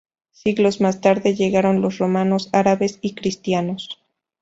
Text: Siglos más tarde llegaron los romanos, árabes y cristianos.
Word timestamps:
Siglos 0.31 0.81
más 0.81 0.99
tarde 0.99 1.35
llegaron 1.35 1.81
los 1.83 1.99
romanos, 1.99 2.49
árabes 2.53 2.97
y 3.03 3.13
cristianos. 3.13 4.01